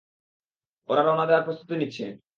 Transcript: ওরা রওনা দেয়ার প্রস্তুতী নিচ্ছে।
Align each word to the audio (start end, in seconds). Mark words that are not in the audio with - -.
ওরা 0.89 1.01
রওনা 1.01 1.25
দেয়ার 1.25 1.45
প্রস্তুতী 1.45 1.75
নিচ্ছে। 1.77 2.05